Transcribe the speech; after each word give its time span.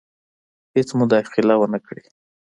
هیڅ 0.75 0.89
مداخله 0.99 1.55
ونه 1.57 1.79
کړي. 1.87 2.03